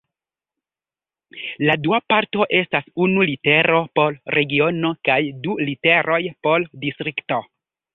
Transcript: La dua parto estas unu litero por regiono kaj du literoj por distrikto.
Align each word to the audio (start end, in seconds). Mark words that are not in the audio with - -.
La 1.67 1.75
dua 1.81 1.99
parto 2.13 2.47
estas 2.61 2.89
unu 3.07 3.29
litero 3.33 3.85
por 4.01 4.19
regiono 4.39 4.95
kaj 5.11 5.23
du 5.47 5.59
literoj 5.73 6.23
por 6.49 6.71
distrikto. 6.89 7.45